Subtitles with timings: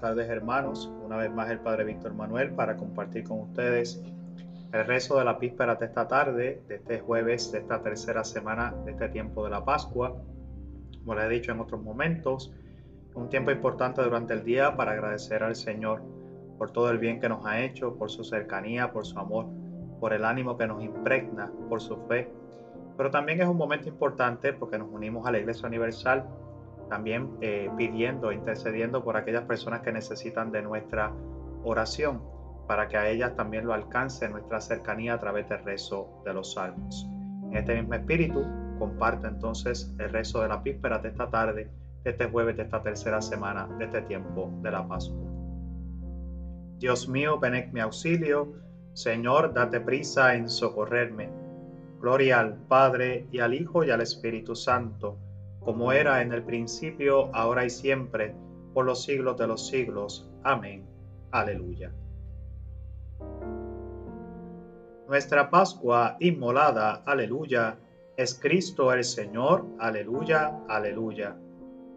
[0.00, 4.02] Tardes hermanos, una vez más el Padre Víctor Manuel para compartir con ustedes
[4.72, 8.74] el rezo de la víspera de esta tarde, de este jueves, de esta tercera semana
[8.86, 10.16] de este tiempo de la Pascua.
[11.00, 12.50] Como les he dicho en otros momentos,
[13.14, 16.02] un tiempo importante durante el día para agradecer al Señor
[16.56, 19.48] por todo el bien que nos ha hecho, por su cercanía, por su amor,
[20.00, 22.32] por el ánimo que nos impregna, por su fe.
[22.96, 26.26] Pero también es un momento importante porque nos unimos a la Iglesia Universal
[26.90, 31.10] también eh, pidiendo, intercediendo por aquellas personas que necesitan de nuestra
[31.64, 32.22] oración,
[32.66, 36.52] para que a ellas también lo alcance nuestra cercanía a través del rezo de los
[36.52, 37.08] salmos.
[37.50, 38.44] En este mismo espíritu,
[38.78, 41.70] comparte entonces el rezo de la víspera de esta tarde,
[42.04, 45.30] de este jueves de esta tercera semana de este tiempo de la Pascua.
[46.78, 48.54] Dios mío, ven mi auxilio,
[48.94, 51.30] Señor, date prisa en socorrerme.
[52.00, 55.18] Gloria al Padre y al Hijo y al Espíritu Santo
[55.60, 58.34] como era en el principio, ahora y siempre,
[58.72, 60.28] por los siglos de los siglos.
[60.42, 60.86] Amén.
[61.30, 61.92] Aleluya.
[65.08, 67.78] Nuestra Pascua inmolada, aleluya,
[68.16, 71.36] es Cristo el Señor, aleluya, aleluya.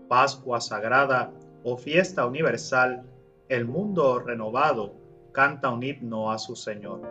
[0.07, 1.31] Pascua sagrada
[1.63, 3.03] o fiesta universal,
[3.49, 4.95] el mundo renovado
[5.31, 7.01] canta un himno a su Señor.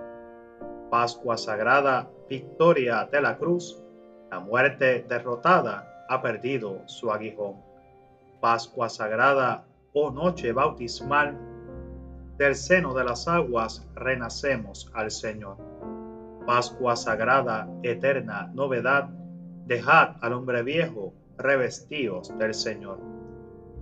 [0.91, 3.83] Pascua sagrada, victoria de la cruz,
[4.31, 7.56] la muerte derrotada, ha perdido su aguijón.
[8.38, 11.38] Pascua sagrada o noche bautismal,
[12.36, 15.56] del seno de las aguas renacemos al Señor.
[16.46, 19.08] Pascua sagrada, eterna novedad,
[19.64, 22.98] dejad al hombre viejo, revestidos del Señor.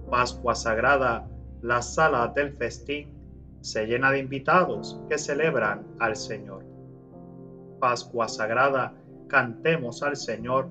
[0.08, 1.26] Pascua sagrada,
[1.62, 3.12] la sala del festín
[3.60, 6.64] se llena de invitados que celebran al Señor.
[7.80, 8.94] Pascua sagrada,
[9.26, 10.68] cantemos al Señor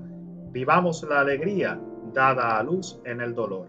[0.52, 1.80] Vivamos la alegría
[2.12, 3.68] dada a luz en el dolor.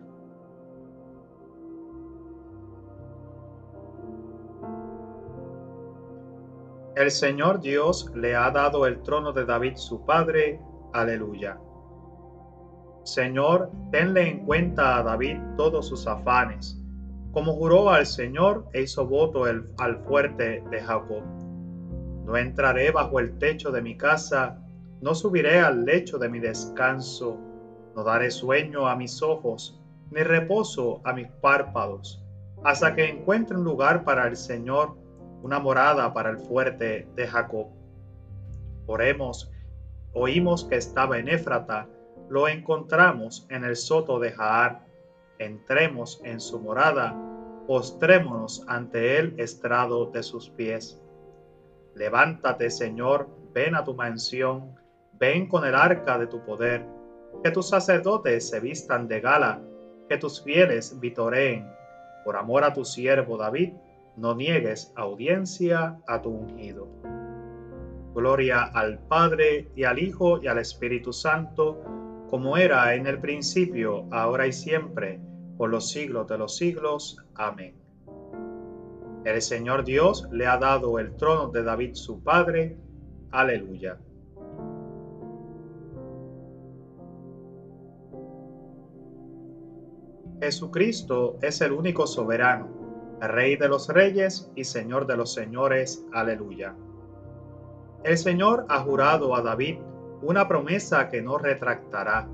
[6.97, 10.61] El Señor Dios le ha dado el trono de David su padre.
[10.93, 11.59] Aleluya.
[13.05, 16.79] Señor, tenle en cuenta a David todos sus afanes,
[17.33, 21.23] como juró al Señor e hizo voto al fuerte de Jacob.
[22.25, 24.63] No entraré bajo el techo de mi casa
[25.01, 27.39] no subiré al lecho de mi descanso,
[27.95, 29.81] no daré sueño a mis ojos,
[30.11, 32.23] ni reposo a mis párpados,
[32.65, 34.97] hasta que encuentre un lugar para el Señor,
[35.43, 37.69] una morada para el fuerte de Jacob.
[38.87, 39.51] Oremos,
[40.13, 41.89] oímos que estaba en Éfrata,
[42.29, 44.87] lo encontramos en el soto de Jaar.
[45.39, 47.17] Entremos en su morada,
[47.67, 51.01] postrémonos ante el estrado de sus pies.
[51.95, 54.80] Levántate, Señor, ven a tu mansión
[55.21, 56.87] Ven con el arca de tu poder,
[57.45, 59.61] que tus sacerdotes se vistan de gala,
[60.09, 61.71] que tus fieles vitoreen.
[62.25, 63.75] Por amor a tu siervo David,
[64.17, 66.89] no niegues audiencia a tu ungido.
[68.15, 71.83] Gloria al Padre y al Hijo y al Espíritu Santo,
[72.31, 75.21] como era en el principio, ahora y siempre,
[75.59, 77.19] por los siglos de los siglos.
[77.35, 77.75] Amén.
[79.25, 82.79] El Señor Dios le ha dado el trono de David su Padre.
[83.31, 83.99] Aleluya.
[90.41, 92.69] Jesucristo es el único soberano,
[93.21, 96.03] Rey de los reyes y Señor de los señores.
[96.15, 96.75] Aleluya.
[98.03, 99.77] El Señor ha jurado a David
[100.23, 102.27] una promesa que no retractará.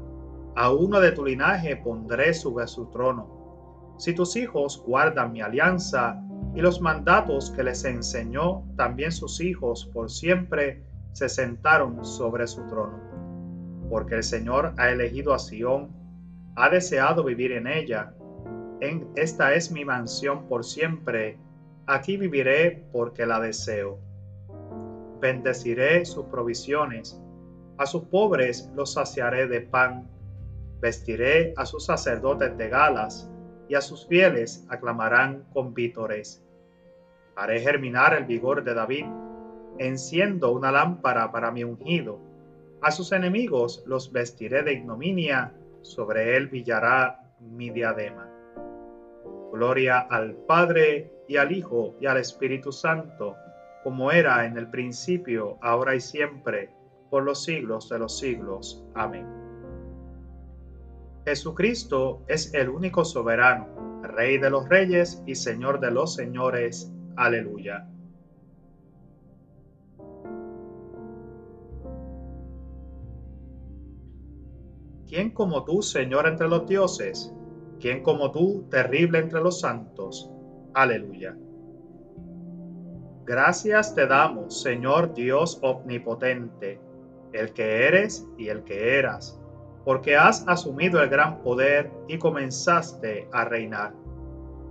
[0.55, 3.95] A uno de tu linaje pondré sobre su trono.
[3.99, 6.23] Si tus hijos guardan mi alianza
[6.55, 12.65] y los mandatos que les enseñó, también sus hijos por siempre se sentaron sobre su
[12.69, 13.01] trono.
[13.91, 15.96] Porque el Señor ha elegido a Sión
[16.57, 18.15] ha deseado vivir en ella.
[18.81, 21.39] En, esta es mi mansión por siempre.
[21.87, 23.99] Aquí viviré porque la deseo.
[25.21, 27.21] Bendeciré sus provisiones.
[27.77, 30.09] A sus pobres los saciaré de pan.
[30.81, 33.31] Vestiré a sus sacerdotes de galas
[33.69, 36.43] y a sus fieles aclamarán con vítores.
[37.35, 39.05] Haré germinar el vigor de David.
[39.79, 42.19] Enciendo una lámpara para mi ungido.
[42.81, 45.53] A sus enemigos los vestiré de ignominia
[45.87, 48.31] sobre él brillará mi diadema.
[49.53, 53.37] Gloria al Padre y al Hijo y al Espíritu Santo,
[53.83, 56.71] como era en el principio, ahora y siempre,
[57.11, 58.85] por los siglos de los siglos.
[58.95, 59.27] Amén.
[61.25, 66.93] Jesucristo es el único soberano, Rey de los reyes y Señor de los señores.
[67.17, 67.89] Aleluya.
[75.09, 77.33] ¿Quién como tú, Señor entre los dioses?
[77.79, 80.31] ¿Quién como tú, terrible entre los santos?
[80.75, 81.37] Aleluya.
[83.25, 86.81] Gracias te damos, Señor Dios omnipotente,
[87.33, 89.41] el que eres y el que eras,
[89.85, 93.95] porque has asumido el gran poder y comenzaste a reinar.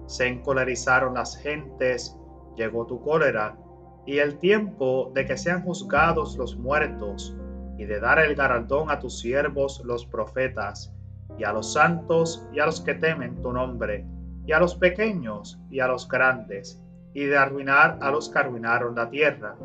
[0.05, 2.17] Se encolerizaron las gentes,
[2.55, 3.57] llegó tu cólera,
[4.05, 7.35] y el tiempo de que sean juzgados los muertos,
[7.77, 10.93] y de dar el galardón a tus siervos los profetas,
[11.37, 14.05] y a los santos y a los que temen tu nombre,
[14.45, 16.81] y a los pequeños y a los grandes,
[17.13, 19.55] y de arruinar a los que arruinaron la tierra.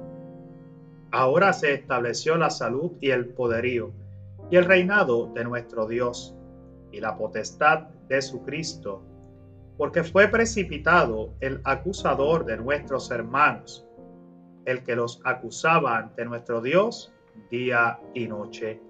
[1.12, 3.92] Ahora se estableció la salud y el poderío,
[4.50, 6.34] y el reinado de nuestro Dios,
[6.92, 9.02] y la potestad de su Cristo,
[9.76, 13.86] porque fue precipitado el acusador de nuestros hermanos,
[14.64, 17.12] el que los acusaba ante nuestro Dios
[17.50, 18.80] día y noche.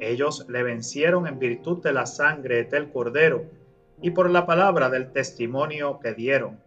[0.00, 3.44] Ellos le vencieron en virtud de la sangre del cordero
[4.00, 6.58] y por la palabra del testimonio que dieron.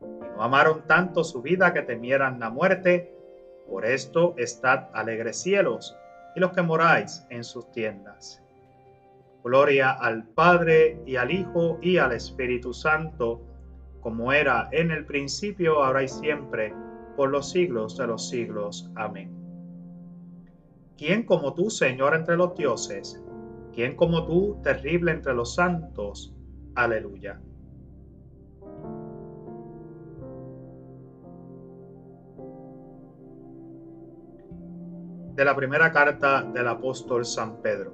[0.00, 3.14] Y no amaron tanto su vida que temieran la muerte.
[3.68, 5.96] Por esto estad alegres cielos
[6.36, 8.42] y los que moráis en sus tiendas.
[9.42, 13.42] Gloria al Padre y al Hijo y al Espíritu Santo,
[14.00, 16.74] como era en el principio, ahora y siempre,
[17.16, 18.90] por los siglos de los siglos.
[18.94, 19.43] Amén.
[20.96, 23.20] ¿Quién como tú, Señor, entre los dioses?
[23.72, 26.32] ¿Quién como tú, terrible entre los santos?
[26.76, 27.40] Aleluya.
[35.34, 37.92] De la primera carta del apóstol San Pedro.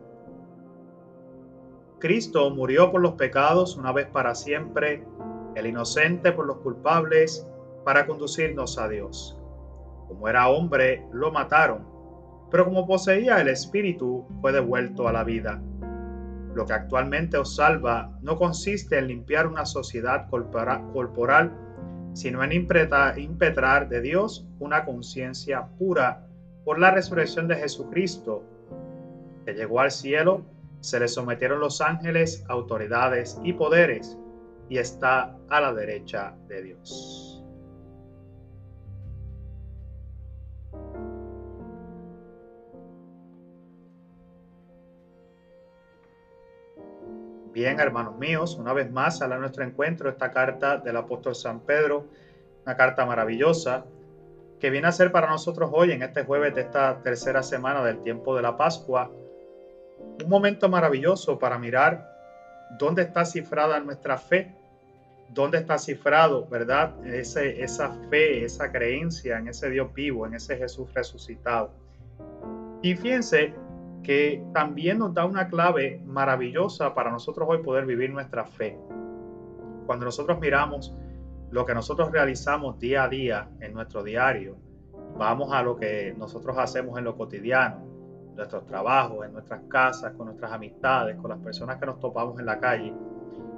[1.99, 5.07] Cristo murió por los pecados una vez para siempre,
[5.55, 7.47] el inocente por los culpables,
[7.83, 9.39] para conducirnos a Dios.
[10.07, 11.90] Como era hombre, lo mataron
[12.51, 15.61] pero como poseía el espíritu, fue devuelto a la vida.
[16.55, 21.53] Lo que actualmente os salva no consiste en limpiar una sociedad corporal,
[22.13, 26.27] sino en impetrar de Dios una conciencia pura
[26.65, 28.43] por la resurrección de Jesucristo,
[29.47, 30.43] que llegó al cielo,
[30.81, 34.19] se le sometieron los ángeles, autoridades y poderes,
[34.69, 37.30] y está a la derecha de Dios.
[47.61, 52.07] Bien, hermanos míos, una vez más a nuestro encuentro esta carta del apóstol San Pedro,
[52.65, 53.85] una carta maravillosa
[54.59, 58.03] que viene a ser para nosotros hoy, en este jueves de esta tercera semana del
[58.03, 59.11] tiempo de la Pascua,
[60.25, 62.11] un momento maravilloso para mirar
[62.79, 64.55] dónde está cifrada nuestra fe,
[65.29, 66.95] dónde está cifrado, ¿verdad?
[67.07, 71.73] Ese, esa fe, esa creencia en ese Dios vivo, en ese Jesús resucitado.
[72.81, 73.53] Y fíjense
[74.03, 78.79] que también nos da una clave maravillosa para nosotros hoy poder vivir nuestra fe.
[79.87, 80.95] Cuando nosotros miramos
[81.51, 84.57] lo que nosotros realizamos día a día en nuestro diario,
[85.17, 87.85] vamos a lo que nosotros hacemos en lo cotidiano,
[88.37, 92.47] nuestros trabajos, en nuestras casas, con nuestras amistades, con las personas que nos topamos en
[92.47, 92.95] la calle,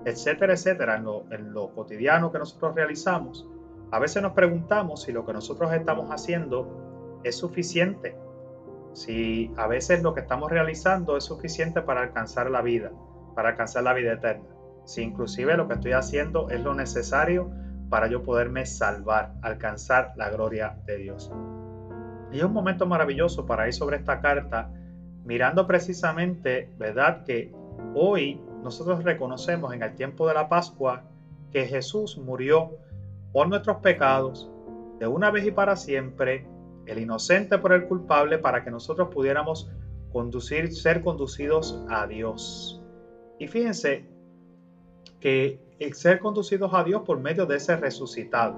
[0.04, 3.46] etcétera, etcétera, en lo, en lo cotidiano que nosotros realizamos,
[3.92, 8.16] a veces nos preguntamos si lo que nosotros estamos haciendo es suficiente
[8.92, 12.90] si a veces lo que estamos realizando es suficiente para alcanzar la vida,
[13.34, 14.44] para alcanzar la vida eterna,
[14.84, 17.50] si inclusive lo que estoy haciendo es lo necesario
[17.88, 21.30] para yo poderme salvar, alcanzar la gloria de Dios.
[22.32, 24.70] Y es un momento maravilloso para ir sobre esta carta,
[25.24, 27.24] mirando precisamente, ¿verdad?
[27.24, 27.52] Que
[27.94, 31.04] hoy nosotros reconocemos en el tiempo de la Pascua
[31.50, 32.70] que Jesús murió
[33.32, 34.50] por nuestros pecados
[34.98, 36.46] de una vez y para siempre
[36.86, 39.70] el inocente por el culpable para que nosotros pudiéramos
[40.12, 42.82] conducir, ser conducidos a Dios.
[43.38, 44.06] Y fíjense
[45.20, 48.56] que el ser conducidos a Dios por medio de ese resucitado.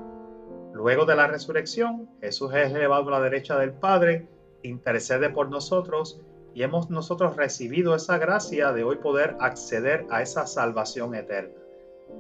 [0.72, 4.28] Luego de la resurrección, Jesús es elevado a la derecha del Padre,
[4.62, 6.20] intercede por nosotros
[6.54, 11.54] y hemos nosotros recibido esa gracia de hoy poder acceder a esa salvación eterna.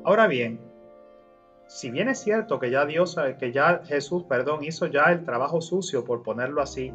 [0.04, 0.60] Ahora bien,
[1.66, 5.24] si bien es cierto que ya Dios, eh, que ya Jesús, perdón, hizo ya el
[5.24, 6.92] trabajo sucio, por ponerlo así,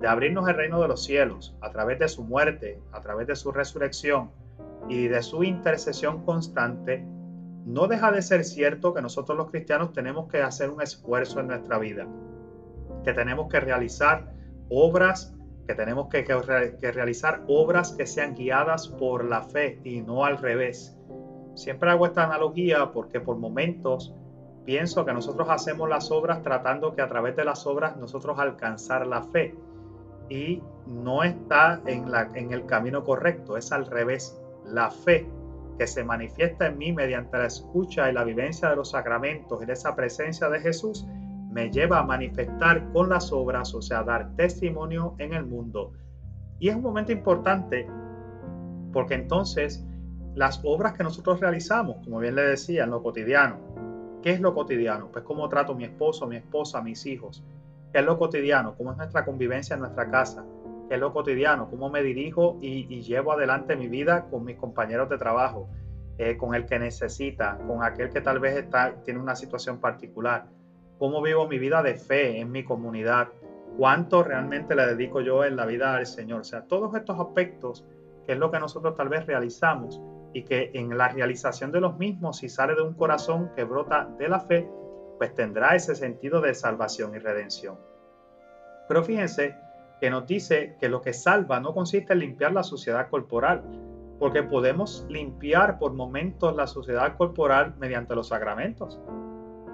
[0.00, 3.36] de abrirnos el reino de los cielos a través de su muerte, a través de
[3.36, 4.30] su resurrección
[4.88, 7.04] y de su intercesión constante,
[7.64, 11.48] no deja de ser cierto que nosotros los cristianos tenemos que hacer un esfuerzo en
[11.48, 12.06] nuestra vida,
[13.02, 14.32] que tenemos que realizar
[14.68, 15.34] obras,
[15.66, 20.36] que tenemos que, que realizar obras que sean guiadas por la fe y no al
[20.38, 20.98] revés
[21.54, 24.14] Siempre hago esta analogía porque por momentos
[24.64, 29.06] pienso que nosotros hacemos las obras tratando que a través de las obras nosotros alcanzar
[29.06, 29.54] la fe
[30.28, 34.40] y no está en, la, en el camino correcto, es al revés.
[34.64, 35.28] La fe
[35.78, 39.66] que se manifiesta en mí mediante la escucha y la vivencia de los sacramentos y
[39.66, 41.06] de esa presencia de Jesús,
[41.50, 45.92] me lleva a manifestar con las obras, o sea, dar testimonio en el mundo.
[46.58, 47.86] Y es un momento importante
[48.92, 49.84] porque entonces
[50.34, 53.56] las obras que nosotros realizamos, como bien le decía, en lo cotidiano,
[54.22, 55.08] ¿qué es lo cotidiano?
[55.12, 57.44] Pues cómo trato a mi esposo, mi esposa, mis hijos.
[57.92, 58.74] ¿Qué es lo cotidiano?
[58.76, 60.44] ¿Cómo es nuestra convivencia en nuestra casa?
[60.88, 61.70] ¿Qué es lo cotidiano?
[61.70, 65.68] ¿Cómo me dirijo y, llevo adelante mi vida con mis compañeros de trabajo?
[66.18, 70.46] Eh, con el que necesita, con aquel que tal vez está, tiene una situación particular.
[70.98, 73.28] ¿Cómo vivo mi vida de fe en mi comunidad?
[73.76, 76.42] ¿Cuánto realmente le dedico yo en la vida al Señor?
[76.42, 77.84] O sea, todos estos aspectos
[78.26, 80.00] que es lo que nosotros tal vez realizamos
[80.34, 84.10] y que en la realización de los mismos, si sale de un corazón que brota
[84.18, 84.68] de la fe,
[85.16, 87.78] pues tendrá ese sentido de salvación y redención.
[88.88, 89.56] Pero fíjense
[90.00, 93.62] que nos dice que lo que salva no consiste en limpiar la suciedad corporal,
[94.18, 99.00] porque podemos limpiar por momentos la suciedad corporal mediante los sacramentos,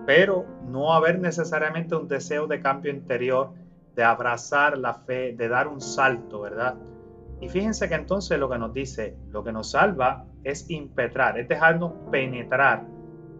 [0.06, 3.52] pero no haber necesariamente un deseo de cambio interior,
[3.96, 6.76] de abrazar la fe, de dar un salto, ¿verdad?
[7.40, 11.48] Y fíjense que entonces lo que nos dice, lo que nos salva es impetrar, es
[11.48, 12.86] dejarnos penetrar,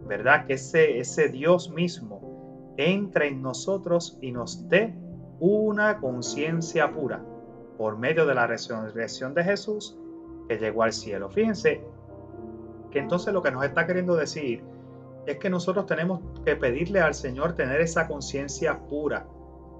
[0.07, 0.45] ¿verdad?
[0.45, 4.95] Que ese, ese Dios mismo entre en nosotros y nos dé
[5.39, 7.23] una conciencia pura
[7.77, 9.97] por medio de la resurrección de Jesús
[10.47, 11.29] que llegó al cielo.
[11.29, 11.83] Fíjense
[12.91, 14.63] que entonces lo que nos está queriendo decir
[15.25, 19.27] es que nosotros tenemos que pedirle al Señor tener esa conciencia pura,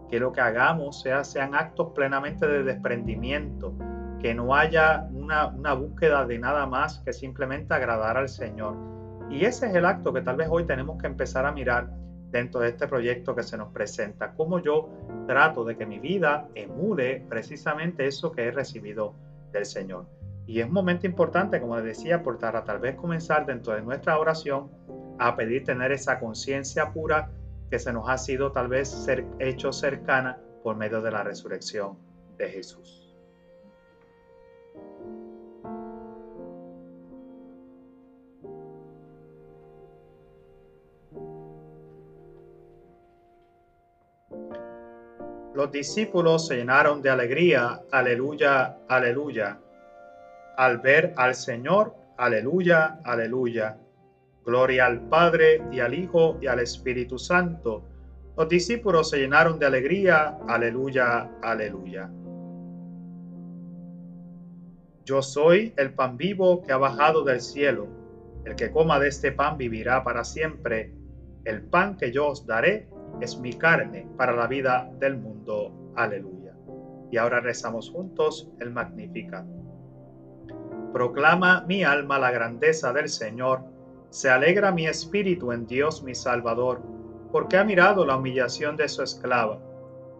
[0.09, 3.73] que lo que hagamos sea, sean actos plenamente de desprendimiento,
[4.21, 8.75] que no haya una, búsqueda de nada más que simplemente agradar al Señor.
[9.29, 11.89] Y ese es el acto que tal vez hoy tenemos que empezar a mirar
[12.29, 14.33] dentro de este proyecto que se nos presenta.
[14.33, 14.89] Cómo yo
[15.27, 19.15] trato de que mi vida emule precisamente eso que he recibido
[19.51, 20.05] del Señor.
[20.45, 24.19] Y es un momento importante, como les decía, por tal vez comenzar dentro de nuestra
[24.19, 24.69] oración
[25.17, 27.31] a pedir tener esa conciencia pura
[27.69, 31.97] que se nos ha sido tal vez ser, hecho cercana por medio de la resurrección
[32.37, 33.00] de Jesús.
[45.61, 49.59] Los discípulos se llenaron de alegría, aleluya, aleluya,
[50.57, 53.77] al ver al Señor, aleluya, aleluya.
[54.43, 57.83] Gloria al Padre y al Hijo y al Espíritu Santo.
[58.35, 62.09] Los discípulos se llenaron de alegría, aleluya, aleluya.
[65.05, 67.87] Yo soy el pan vivo que ha bajado del cielo.
[68.45, 70.91] El que coma de este pan vivirá para siempre.
[71.45, 72.89] El pan que yo os daré
[73.19, 75.91] es mi carne para la vida del mundo.
[75.95, 76.55] Aleluya.
[77.11, 79.45] Y ahora rezamos juntos el Magnificat.
[80.93, 83.63] Proclama mi alma la grandeza del Señor,
[84.09, 86.81] se alegra mi espíritu en Dios mi Salvador,
[87.31, 89.59] porque ha mirado la humillación de su esclava.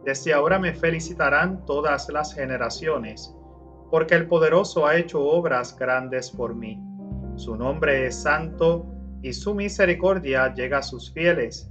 [0.06, 3.36] Desde ahora me felicitarán todas las generaciones,
[3.90, 6.82] porque el poderoso ha hecho obras grandes por mí.
[7.36, 8.86] Su nombre es santo
[9.22, 11.71] y su misericordia llega a sus fieles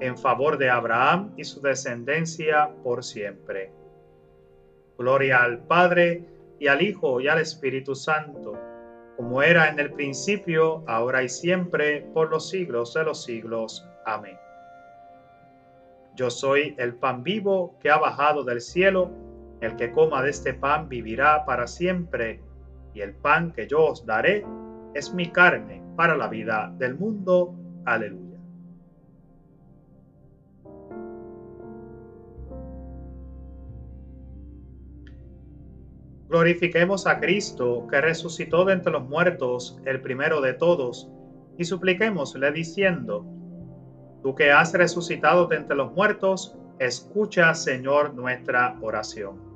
[0.00, 3.70] en favor de Abraham y su descendencia por siempre.
[4.96, 6.24] Gloria al Padre
[6.58, 8.58] y al Hijo y al Espíritu Santo,
[9.16, 13.84] como era en el principio, ahora y siempre, por los siglos de los siglos.
[14.04, 14.36] Amén.
[16.14, 19.10] Yo soy el pan vivo que ha bajado del cielo,
[19.60, 22.40] el que coma de este pan vivirá para siempre,
[22.94, 24.44] y el pan que yo os daré
[24.94, 27.54] es mi carne para la vida del mundo.
[27.84, 28.27] Aleluya.
[36.28, 41.10] Glorifiquemos a Cristo, que resucitó de entre los muertos, el primero de todos,
[41.56, 43.24] y supliquémosle diciendo,
[44.22, 49.48] Tú que has resucitado de entre los muertos, escucha, Señor, nuestra oración.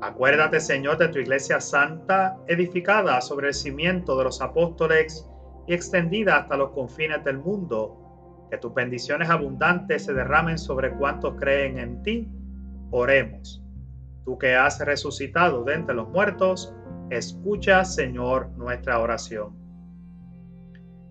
[0.00, 5.28] Acuérdate, Señor, de tu iglesia santa, edificada sobre el cimiento de los apóstoles
[5.66, 8.46] y extendida hasta los confines del mundo.
[8.50, 12.28] Que tus bendiciones abundantes se derramen sobre cuantos creen en ti.
[12.90, 13.62] Oremos.
[14.24, 16.74] Tú que has resucitado de entre los muertos,
[17.10, 19.58] escucha, Señor, nuestra oración.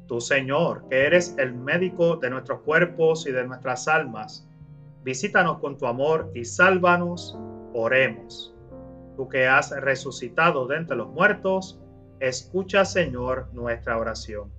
[0.07, 4.47] Tú, Señor, que eres el médico de nuestros cuerpos y de nuestras almas,
[5.03, 7.37] visítanos con tu amor y sálvanos,
[7.73, 8.55] oremos.
[9.15, 11.79] Tú que has resucitado de entre los muertos,
[12.19, 14.51] escucha, Señor, nuestra oración.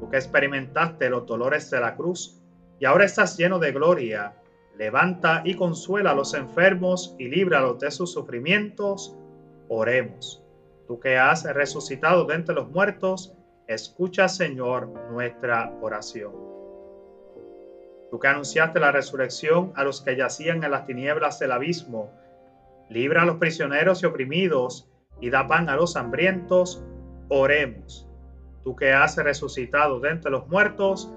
[0.00, 2.42] Tú que experimentaste los dolores de la cruz
[2.78, 4.34] y ahora estás lleno de gloria,
[4.76, 9.16] levanta y consuela a los enfermos y líbralos de sus sufrimientos,
[9.68, 10.42] oremos.
[10.86, 13.34] Tú que has resucitado de entre los muertos,
[13.66, 16.32] Escucha, Señor, nuestra oración.
[18.10, 22.12] Tú que anunciaste la resurrección a los que yacían en las tinieblas del abismo,
[22.90, 26.84] libra a los prisioneros y oprimidos y da pan a los hambrientos,
[27.30, 28.06] oremos.
[28.62, 31.10] Tú que has resucitado de entre los muertos,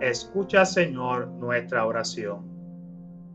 [0.00, 2.53] escucha, Señor, nuestra oración.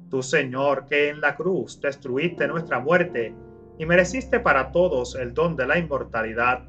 [0.10, 3.36] Tú, Señor, que en la cruz destruiste nuestra muerte
[3.78, 6.64] y mereciste para todos el don de la inmortalidad,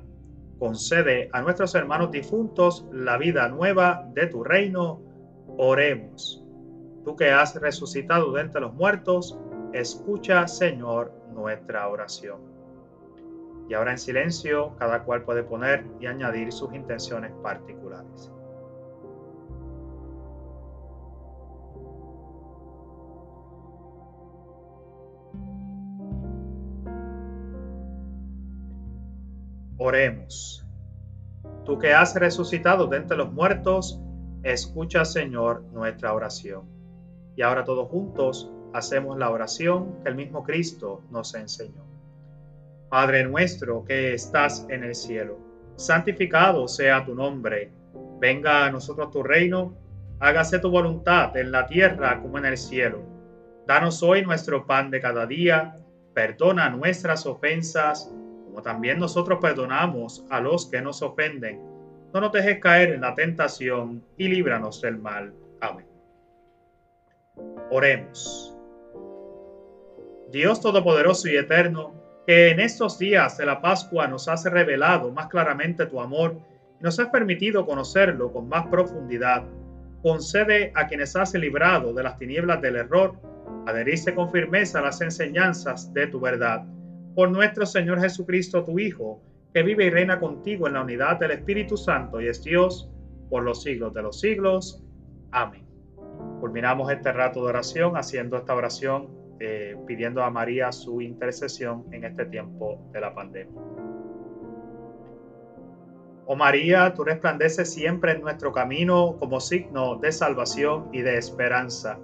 [0.59, 5.01] concede a nuestros hermanos difuntos la vida nueva de tu reino.
[5.57, 6.45] Oremos.
[7.05, 9.39] Tú que has resucitado de entre los muertos,
[9.73, 12.41] escucha, Señor, nuestra oración.
[13.69, 18.31] Y ahora en silencio, cada cual puede poner y añadir sus intenciones particulares.
[29.83, 30.63] Oremos.
[31.65, 33.99] Tú que has resucitado de entre los muertos,
[34.43, 36.69] escucha, Señor, nuestra oración.
[37.35, 41.83] Y ahora todos juntos hacemos la oración que el mismo Cristo nos enseñó.
[42.91, 45.39] Padre nuestro que estás en el cielo,
[45.77, 47.73] santificado sea tu nombre.
[48.19, 49.75] Venga a nosotros tu reino,
[50.19, 53.01] hágase tu voluntad en la tierra como en el cielo.
[53.67, 55.79] Danos hoy nuestro pan de cada día,
[56.13, 58.13] perdona nuestras ofensas
[58.51, 61.61] como también nosotros perdonamos a los que nos ofenden.
[62.13, 65.33] No nos dejes caer en la tentación y líbranos del mal.
[65.61, 65.87] Amén.
[67.71, 68.57] Oremos.
[70.33, 71.95] Dios Todopoderoso y Eterno,
[72.27, 76.37] que en estos días de la Pascua nos has revelado más claramente tu amor
[76.81, 79.45] y nos has permitido conocerlo con más profundidad,
[80.03, 83.15] concede a quienes has librado de las tinieblas del error
[83.67, 86.65] adherirse con firmeza a las enseñanzas de tu verdad
[87.15, 89.21] por nuestro Señor Jesucristo, tu Hijo,
[89.53, 92.89] que vive y reina contigo en la unidad del Espíritu Santo y es Dios
[93.29, 94.83] por los siglos de los siglos.
[95.33, 95.67] Amén.
[96.41, 99.09] Culminamos este rato de oración haciendo esta oración
[99.41, 103.61] eh, pidiendo a María su intercesión en este tiempo de la pandemia.
[106.27, 111.99] Oh María, tú resplandeces siempre en nuestro camino como signo de salvación y de esperanza.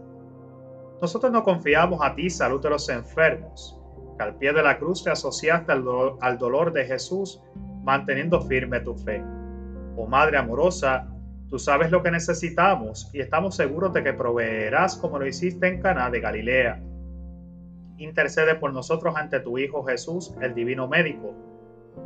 [1.00, 3.75] Nosotros no confiamos a ti, salud de los enfermos
[4.22, 7.42] al pie de la cruz te asociaste al dolor, al dolor de Jesús,
[7.84, 9.22] manteniendo firme tu fe.
[9.96, 11.08] Oh Madre amorosa,
[11.48, 15.80] tú sabes lo que necesitamos y estamos seguros de que proveerás como lo hiciste en
[15.80, 16.82] Caná de Galilea.
[17.98, 21.34] Intercede por nosotros ante tu Hijo Jesús, el Divino Médico,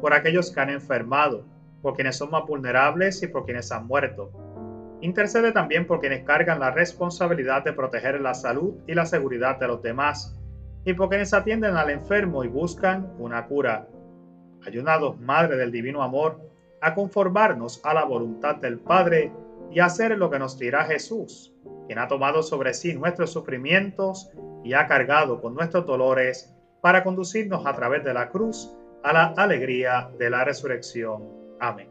[0.01, 1.45] por aquellos que han enfermado,
[1.83, 4.31] por quienes son más vulnerables y por quienes han muerto.
[5.01, 9.67] Intercede también por quienes cargan la responsabilidad de proteger la salud y la seguridad de
[9.67, 10.40] los demás
[10.85, 13.87] y por quienes atienden al enfermo y buscan una cura.
[14.67, 16.41] Ayudados, Madre del Divino Amor,
[16.81, 19.33] a conformarnos a la voluntad del Padre
[19.71, 21.55] y a hacer lo que nos dirá Jesús,
[21.87, 24.31] quien ha tomado sobre sí nuestros sufrimientos
[24.65, 29.27] y ha cargado con nuestros dolores para conducirnos a través de la cruz a la
[29.37, 31.29] alegría de la resurrección.
[31.59, 31.89] Amén.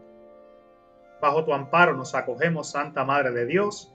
[1.22, 3.94] Bajo tu amparo nos acogemos, Santa Madre de Dios.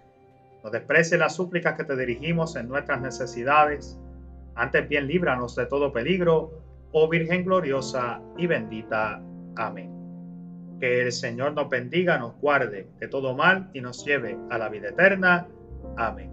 [0.63, 3.99] No desprecie las súplicas que te dirigimos en nuestras necesidades
[4.57, 6.63] antes bien líbranos de todo peligro,
[6.93, 9.21] oh Virgen gloriosa y bendita.
[9.57, 9.91] Amén.
[10.81, 14.69] Que el Señor nos bendiga, nos guarde de todo mal y nos lleve a la
[14.69, 15.47] vida eterna.
[15.97, 16.31] Amén.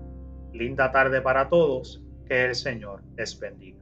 [0.54, 2.04] Linda tarde para todos.
[2.28, 3.81] Que el Señor les bendiga.